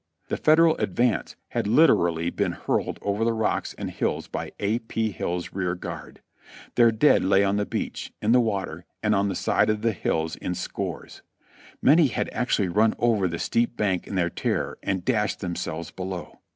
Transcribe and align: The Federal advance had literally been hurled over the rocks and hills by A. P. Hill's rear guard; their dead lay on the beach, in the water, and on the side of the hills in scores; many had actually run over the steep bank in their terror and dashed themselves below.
The 0.29 0.37
Federal 0.37 0.75
advance 0.77 1.35
had 1.49 1.67
literally 1.67 2.31
been 2.31 2.53
hurled 2.53 2.97
over 3.03 3.23
the 3.23 3.33
rocks 3.33 3.75
and 3.77 3.91
hills 3.91 4.27
by 4.27 4.51
A. 4.59 4.79
P. 4.79 5.11
Hill's 5.11 5.53
rear 5.53 5.75
guard; 5.75 6.21
their 6.73 6.91
dead 6.91 7.23
lay 7.23 7.43
on 7.43 7.57
the 7.57 7.67
beach, 7.67 8.11
in 8.19 8.31
the 8.31 8.39
water, 8.41 8.85
and 9.03 9.13
on 9.13 9.29
the 9.29 9.35
side 9.35 9.69
of 9.69 9.83
the 9.83 9.91
hills 9.93 10.35
in 10.37 10.55
scores; 10.55 11.21
many 11.83 12.07
had 12.07 12.31
actually 12.33 12.67
run 12.67 12.95
over 12.97 13.27
the 13.27 13.37
steep 13.37 13.77
bank 13.77 14.07
in 14.07 14.15
their 14.15 14.31
terror 14.31 14.75
and 14.81 15.05
dashed 15.05 15.39
themselves 15.39 15.91
below. 15.91 16.39